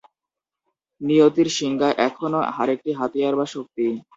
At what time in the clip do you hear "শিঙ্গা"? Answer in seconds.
1.57-1.89